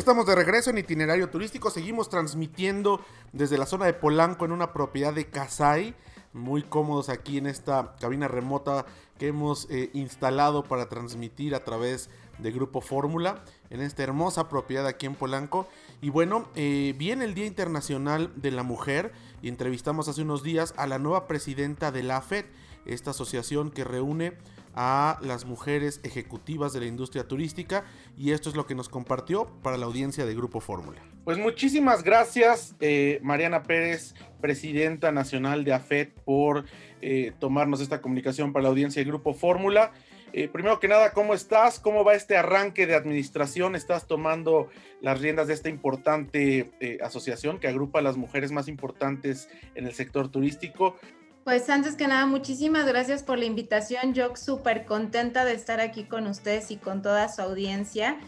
[0.00, 1.70] estamos de regreso en itinerario turístico.
[1.70, 5.94] Seguimos transmitiendo desde la zona de Polanco en una propiedad de Casay.
[6.32, 8.86] Muy cómodos aquí en esta cabina remota
[9.18, 12.08] que hemos eh, instalado para transmitir a través
[12.38, 15.68] de Grupo Fórmula en esta hermosa propiedad aquí en Polanco.
[16.00, 19.12] Y bueno, eh, viene el Día Internacional de la Mujer
[19.42, 22.44] y entrevistamos hace unos días a la nueva presidenta de la FED,
[22.86, 24.32] esta asociación que reúne
[24.74, 27.84] a las mujeres ejecutivas de la industria turística
[28.16, 31.02] y esto es lo que nos compartió para la audiencia de Grupo Fórmula.
[31.24, 36.64] Pues muchísimas gracias eh, Mariana Pérez, presidenta nacional de AFET, por
[37.02, 39.92] eh, tomarnos esta comunicación para la audiencia de Grupo Fórmula.
[40.32, 41.78] Eh, primero que nada, ¿cómo estás?
[41.78, 43.74] ¿Cómo va este arranque de administración?
[43.74, 44.68] ¿Estás tomando
[45.00, 46.70] las riendas de esta importante
[47.02, 50.96] asociación que agrupa a las mujeres más importantes en el sector turístico?
[51.44, 54.12] Pues antes que nada, muchísimas gracias por la invitación.
[54.12, 58.18] Yo súper contenta de estar aquí con ustedes y con toda su audiencia.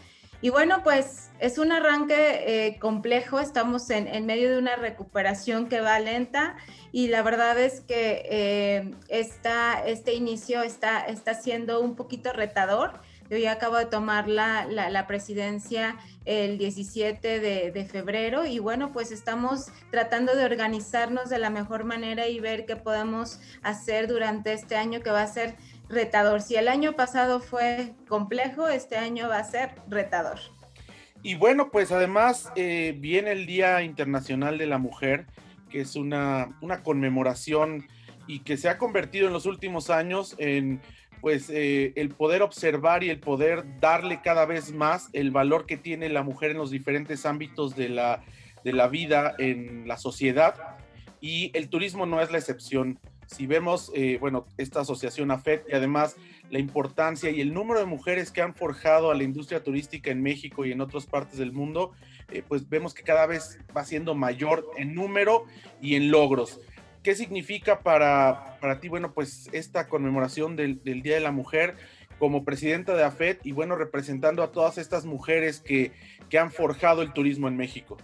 [0.43, 2.15] Y bueno, pues es un arranque
[2.67, 6.57] eh, complejo, estamos en, medio de una recuperación que va lenta
[6.91, 12.99] y la verdad es que eh, este inicio está, está siendo un poquito retador.
[13.29, 15.95] Yo ya acabo de tomar la, la, presidencia
[16.25, 21.85] el 17 de, de, febrero y bueno, pues estamos tratando de organizarnos de la mejor
[21.85, 25.55] manera y ver qué podemos hacer durante este año que va a ser
[25.89, 26.41] retador.
[26.41, 30.39] Si el año pasado fue complejo, este año va a ser retador.
[31.21, 35.27] Y bueno, pues además eh, viene el Día Internacional de la Mujer,
[35.69, 37.87] que es una, una conmemoración
[38.27, 40.81] y que se ha convertido en los últimos años en
[41.23, 45.77] pues eh, el poder observar y el poder darle cada vez más el valor que
[45.77, 48.21] tiene la mujer en los diferentes ámbitos de la,
[48.65, 50.75] de la vida en la sociedad.
[51.21, 52.99] Y el turismo no es la excepción.
[53.27, 56.15] Si vemos, eh, bueno, esta asociación AFET y además
[56.49, 60.21] la importancia y el número de mujeres que han forjado a la industria turística en
[60.21, 61.91] México y en otras partes del mundo,
[62.31, 65.45] eh, pues vemos que cada vez va siendo mayor en número
[65.81, 66.59] y en logros.
[67.01, 71.75] ¿Qué significa para, para ti, bueno, pues esta conmemoración del, Día de la Mujer
[72.17, 75.91] como presidenta de AFET y bueno, representando a todas estas mujeres que,
[76.29, 77.97] que han forjado el turismo en México?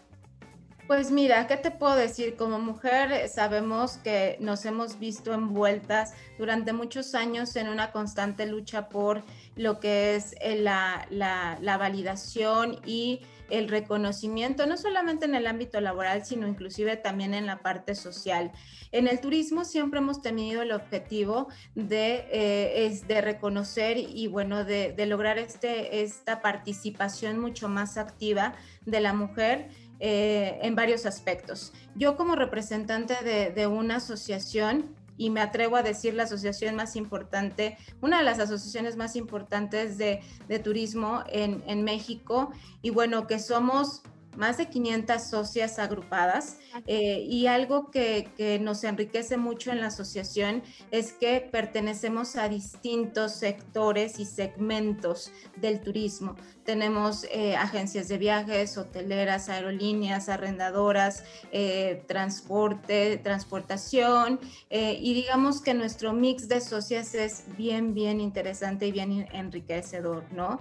[0.90, 2.36] Pues mira, ¿qué te puedo decir?
[2.36, 8.48] Como mujer eh, sabemos que nos hemos visto envueltas durante muchos años en una constante
[8.48, 9.22] lucha por
[9.56, 15.46] lo que es eh, la, la, la validación y el reconocimiento, no solamente en el
[15.46, 18.52] ámbito laboral, sino inclusive también en la parte social.
[18.92, 24.66] En el turismo siempre hemos tenido el objetivo de, eh, es de reconocer y bueno,
[24.66, 28.56] de, lograr este, esta participación mucho más activa
[28.86, 31.74] de la mujer eh, en varios aspectos.
[31.96, 36.96] Yo como representante de, de una asociación, y me atrevo a decir la asociación más
[36.96, 40.22] importante, una de las asociaciones más importantes de,
[40.64, 42.52] turismo en, en México.
[42.82, 44.02] Y bueno, que somos
[44.40, 48.30] más de 500 socias agrupadas eh, y algo que,
[48.62, 55.82] nos enriquece mucho en la asociación es que pertenecemos a distintos sectores y segmentos del
[55.82, 56.36] turismo.
[56.70, 66.14] Tenemos eh, agencias de viajes, hoteleras, aerolíneas, arrendadoras, eh, transporte, transportación y digamos que nuestro
[66.14, 70.60] mix de socias es bien, bien interesante y bien enriquecedor, ¿no?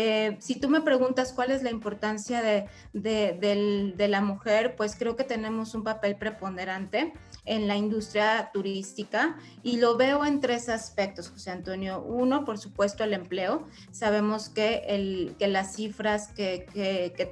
[0.00, 5.24] Eh, si tú me preguntas cuál es la importancia de, la mujer, pues creo que
[5.24, 7.12] tenemos un papel preponderante
[7.48, 12.00] en la industria turística y lo veo en tres aspectos, José Antonio.
[12.02, 13.66] Uno, por supuesto, el empleo.
[13.90, 16.66] Sabemos que, el, que las cifras que,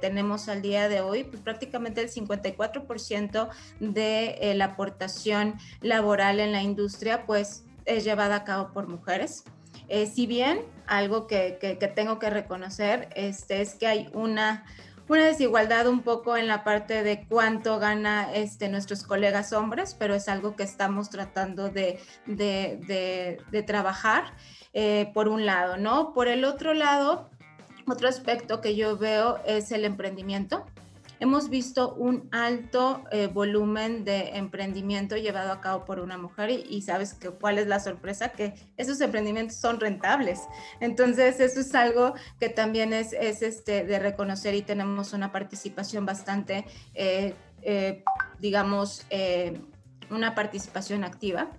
[0.01, 6.51] tenemos al día de hoy, pues prácticamente el 54% de eh, la aportación laboral en
[6.51, 9.43] la industria, pues es llevada a cabo por mujeres.
[9.89, 11.57] Eh, si bien algo que,
[11.95, 14.65] tengo que reconocer este, es que hay una,
[15.15, 20.15] una desigualdad un poco en la parte de cuánto gana este, nuestros colegas hombres, pero
[20.15, 21.99] es algo que estamos tratando de,
[23.65, 24.33] trabajar
[24.73, 26.13] eh, por un lado, ¿no?
[26.13, 27.29] Por el otro lado,
[27.87, 30.65] otro aspecto que yo veo es el emprendimiento
[31.19, 36.81] hemos visto un alto eh, volumen de emprendimiento llevado a cabo por una mujer y,
[36.81, 40.41] sabes que cuál es la sorpresa, que esos emprendimientos son rentables.
[40.79, 46.05] Entonces, eso es algo que también es, es este, de reconocer y tenemos una participación
[46.05, 47.33] bastante, eh,
[47.63, 48.03] eh,
[48.39, 49.05] digamos,
[50.09, 51.49] una participación activa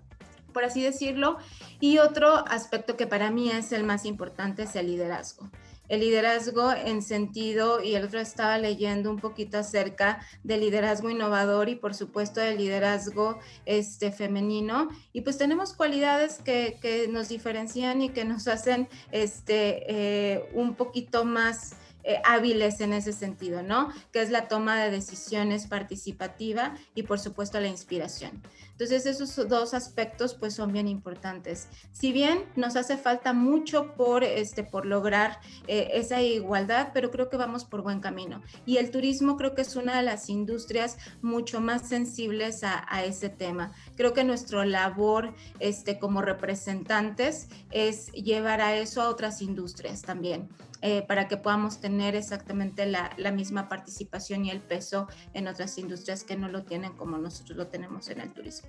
[0.53, 1.37] por así decirlo.
[1.79, 5.49] Y otro aspecto que para mí es el más importante es el liderazgo
[5.88, 11.69] el liderazgo en sentido, y el otro estaba leyendo un poquito acerca del liderazgo innovador
[11.69, 14.88] y por supuesto del liderazgo este, femenino.
[15.12, 20.75] Y pues tenemos cualidades que, que nos diferencian y que nos hacen este, eh, un
[20.75, 21.76] poquito más
[22.09, 23.93] eh, hábiles en ese sentido, ¿no?
[24.13, 28.43] Que es la toma de decisiones participativa y por supuesto la inspiración.
[28.71, 31.69] Entonces esos dos aspectos pues son bien importantes.
[31.93, 37.29] Si bien nos hace falta mucho por, este, por lograr eh, esa igualdad, pero creo
[37.29, 38.41] que vamos por buen camino.
[38.65, 43.29] Y el turismo creo que es una de las industrias mucho más sensibles a, ese
[43.29, 43.73] tema.
[43.97, 50.49] Creo que nuestra labor este, como representantes es llevar a eso a otras industrias también.
[50.81, 55.77] Eh, para que podamos tener exactamente la, la, misma participación y el peso en otras
[55.77, 58.69] industrias que no lo tienen como nosotros lo tenemos en el turismo.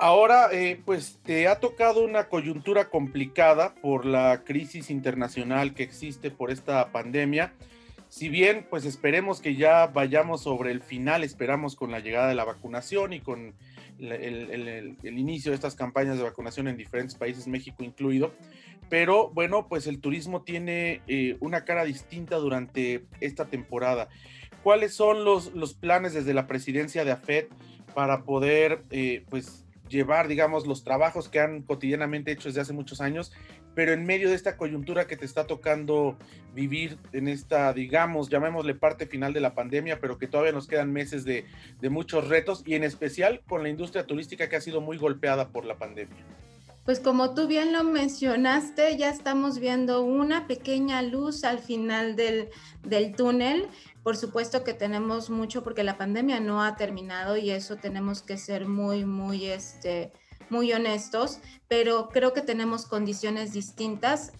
[0.00, 6.30] Ahora, eh, pues te ha tocado una coyuntura complicada por la crisis internacional que existe
[6.30, 7.52] por esta pandemia.
[8.08, 12.36] Si bien, pues esperemos que ya vayamos sobre el final, esperamos con la llegada de
[12.36, 13.54] la vacunación y con
[13.98, 18.32] el, inicio de estas campañas de vacunación en diferentes países, México incluido.
[18.88, 24.08] Pero bueno, pues el turismo tiene eh, una cara distinta durante esta temporada.
[24.62, 27.46] ¿Cuáles son los, los planes desde la presidencia de AFED
[27.94, 33.00] para poder, eh, pues, llevar, digamos, los trabajos que han cotidianamente hecho desde hace muchos
[33.00, 33.32] años,
[33.74, 36.16] pero en medio de esta coyuntura que te está tocando
[36.54, 40.92] vivir en esta, digamos, llamémosle parte final de la pandemia, pero que todavía nos quedan
[40.92, 41.44] meses de,
[41.80, 45.48] de muchos retos y en especial con la industria turística que ha sido muy golpeada
[45.48, 46.24] por la pandemia.
[46.88, 52.48] Pues como tú bien lo mencionaste, ya estamos viendo una pequeña luz al final del,
[52.82, 53.68] del túnel.
[54.02, 58.38] Por supuesto que tenemos mucho porque la pandemia no ha terminado y eso tenemos que
[58.38, 60.14] ser muy, muy, este,
[60.48, 64.32] muy honestos, pero creo que tenemos condiciones distintas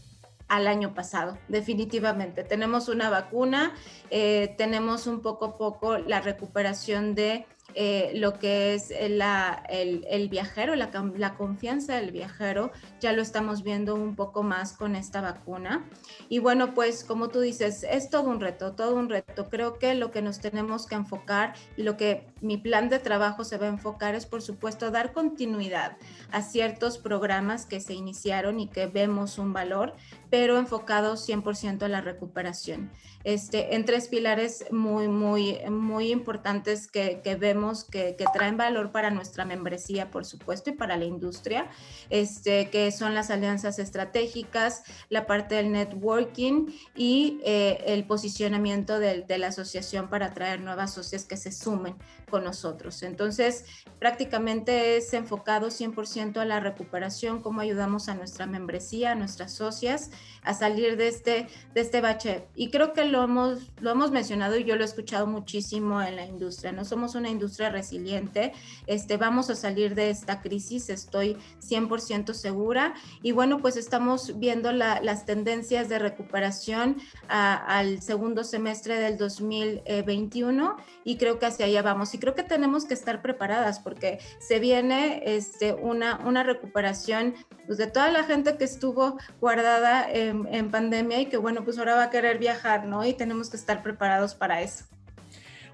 [0.48, 2.44] al año pasado, definitivamente.
[2.44, 3.74] Tenemos una vacuna,
[4.08, 7.44] eh, tenemos un poco a poco la recuperación de
[7.74, 13.62] eh, lo que es la, el, viajero, la, la, confianza del viajero, ya lo estamos
[13.62, 15.84] viendo un poco más con esta vacuna.
[16.28, 19.48] Y bueno, pues como tú dices, es todo un reto, todo un reto.
[19.48, 23.58] Creo que lo que nos tenemos que enfocar lo que mi plan de trabajo se
[23.58, 25.96] va a enfocar es, por supuesto, dar continuidad
[26.30, 29.94] a ciertos programas que se iniciaron y que vemos un valor,
[30.30, 32.90] pero enfocados 100% a la recuperación.
[33.24, 39.10] Este, en tres pilares muy, muy, muy importantes que, que vemos que, traen valor para
[39.10, 41.68] nuestra membresía, por supuesto, y para la industria,
[42.10, 49.22] este, que son las alianzas estratégicas, la parte del networking y eh, el posicionamiento de,
[49.22, 51.96] de, la asociación para atraer nuevas socias que se sumen
[52.30, 53.02] con nosotros.
[53.02, 53.64] Entonces,
[53.98, 60.10] prácticamente es enfocado 100% a la recuperación, cómo ayudamos a nuestra membresía, a nuestras socias
[60.42, 62.46] a salir de este, de este bache.
[62.54, 66.16] Y creo que lo hemos, lo hemos mencionado y yo lo he escuchado muchísimo en
[66.16, 66.84] la industria, ¿no?
[66.84, 68.52] Somos una industria resiliente.
[68.86, 72.94] Este, vamos a salir de esta crisis, estoy 100% segura.
[73.22, 76.96] Y bueno, pues estamos viendo las tendencias de recuperación
[77.28, 82.14] al segundo semestre del 2021 y creo que hacia allá vamos.
[82.14, 87.34] Y creo que tenemos que estar preparadas porque se viene este, una, una recuperación
[87.66, 91.94] pues, de toda la gente que estuvo guardada en, pandemia y que bueno, pues ahora
[91.94, 93.04] va a querer viajar, ¿no?
[93.04, 94.84] Y tenemos que estar preparados para eso.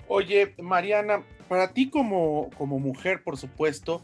[0.08, 4.02] Oye, Mariana, para ti como, como mujer, por supuesto,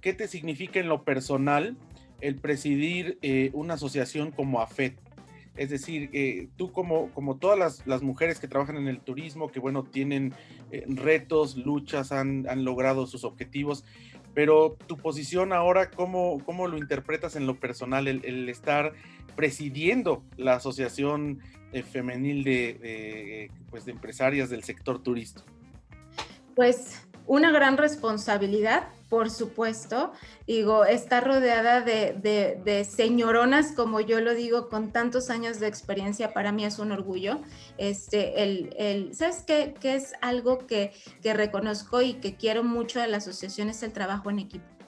[0.00, 1.76] ¿qué te significa en lo personal
[2.20, 4.96] el presidir eh, una asociación como AFET?
[5.56, 9.60] Es decir, eh, tú como, como todas las, mujeres que trabajan en el turismo, que
[9.60, 10.32] bueno, tienen
[10.70, 13.84] eh, retos, luchas, han, logrado sus objetivos,
[14.34, 18.92] pero tu posición ahora, ¿cómo, cómo lo interpretas en lo personal, el, estar
[19.36, 21.40] presidiendo la asociación
[21.92, 25.46] femenil de, pues de empresarias del sector turístico?
[26.54, 30.12] Pues una gran responsabilidad, por supuesto.
[30.46, 36.52] Digo, está rodeada de, señoronas, como yo lo digo, con tantos años de experiencia, para
[36.52, 37.40] mí es un orgullo.
[37.76, 39.74] Este, el, el ¿Sabes qué?
[39.78, 43.92] Que es algo que, que reconozco y que quiero mucho de la asociación, es el
[43.92, 44.79] trabajo en equipo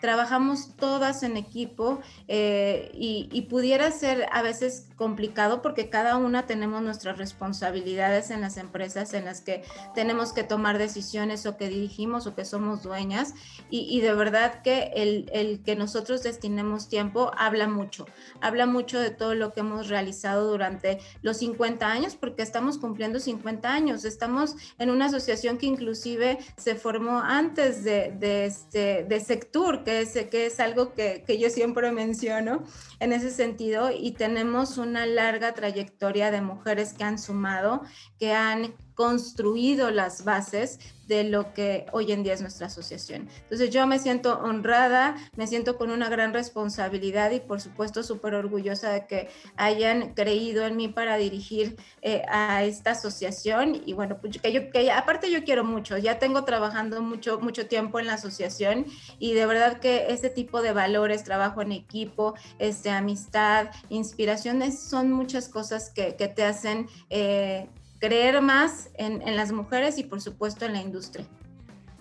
[0.00, 6.82] trabajamos todas en equipo eh, y, pudiera ser a veces complicado porque cada una tenemos
[6.82, 9.64] nuestras responsabilidades en las empresas en las que
[9.94, 13.34] tenemos que tomar decisiones o que dirigimos o que somos dueñas
[13.70, 18.06] y, de verdad que el, el, que nosotros destinemos tiempo habla mucho,
[18.40, 23.18] habla mucho de todo lo que hemos realizado durante los 50 años porque estamos cumpliendo
[23.18, 29.20] 50 años, estamos en una asociación que inclusive se formó antes de, de, este, de
[29.20, 32.62] Sectur, que es, que es algo que, que, yo siempre menciono
[33.00, 37.80] en ese sentido y tenemos una larga trayectoria de mujeres que han sumado,
[38.18, 43.28] que han construido las bases de lo que hoy en día es nuestra asociación.
[43.42, 48.34] Entonces yo me siento honrada, me siento con una gran responsabilidad y por supuesto súper
[48.34, 54.18] orgullosa de que hayan creído en mí para dirigir eh, a esta asociación y bueno,
[54.20, 58.08] pues que yo, que aparte yo quiero mucho, ya tengo trabajando mucho, mucho tiempo en
[58.08, 58.84] la asociación
[59.20, 65.12] y de verdad que este tipo de valores, trabajo en equipo, este, amistad, inspiraciones, son
[65.12, 66.88] muchas cosas que, que te hacen...
[67.10, 71.26] Eh, creer más en, las mujeres y por supuesto en la industria.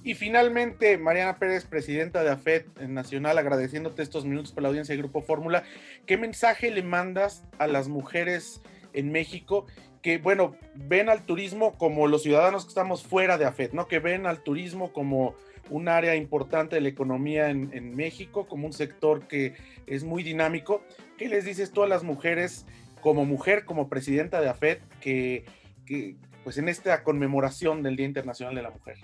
[0.03, 5.01] Y finalmente, Mariana Pérez, presidenta de AFET Nacional, agradeciéndote estos minutos por la audiencia de
[5.01, 5.63] Grupo Fórmula,
[6.05, 8.61] ¿qué mensaje le mandas a las mujeres
[8.93, 9.65] en México
[10.01, 13.87] que, bueno, ven al turismo como los ciudadanos que estamos fuera de AFET, ¿no?
[13.87, 15.35] Que ven al turismo como
[15.69, 19.55] un área importante de la economía en, en México, como un sector que
[19.87, 20.81] es muy dinámico.
[21.17, 22.65] ¿Qué les dices tú a las mujeres
[23.01, 25.43] como mujer, como presidenta de AFET, que
[25.87, 28.97] que, pues en esta conmemoración del Día Internacional de la Mujer?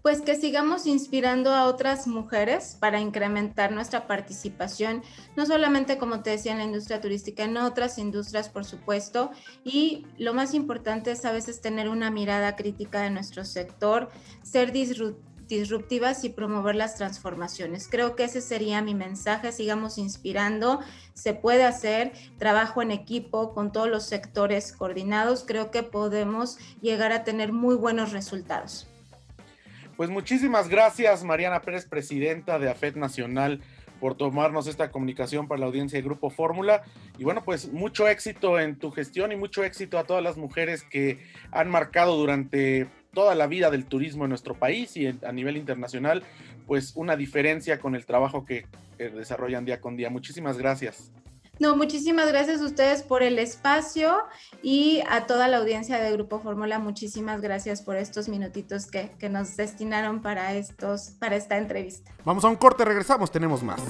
[0.00, 5.02] Pues que sigamos inspirando a otras mujeres para incrementar nuestra participación,
[5.34, 9.30] no solamente como te decía en la industria turística, en otras industrias, por supuesto.
[9.64, 14.10] Y lo más importante es a veces tener una mirada crítica de nuestro sector,
[14.42, 17.88] ser disruptivos disruptivas y promover las transformaciones.
[17.88, 20.80] Creo que ese sería mi mensaje, sigamos inspirando,
[21.14, 27.12] se puede hacer trabajo en equipo con todos los sectores coordinados, creo que podemos llegar
[27.12, 28.88] a tener muy buenos resultados.
[29.96, 33.60] Pues muchísimas gracias Mariana Pérez, presidenta de AFET Nacional
[34.00, 36.82] por tomarnos esta comunicación para la audiencia de Grupo Fórmula.
[37.16, 40.82] Y bueno, pues mucho éxito en tu gestión y mucho éxito a todas las mujeres
[40.82, 45.56] que han marcado durante toda la vida del turismo en nuestro país y a nivel
[45.56, 46.22] internacional,
[46.66, 48.66] pues una diferencia con el trabajo que
[48.98, 50.10] desarrollan día con día.
[50.10, 51.10] Muchísimas gracias.
[51.60, 54.16] No, muchísimas gracias a ustedes por el espacio
[54.62, 59.28] y a toda la audiencia de Grupo Fórmula, muchísimas gracias por estos minutitos que, que,
[59.28, 62.10] nos destinaron para, estos, para esta entrevista.
[62.24, 63.80] Vamos a un corte, regresamos, tenemos más.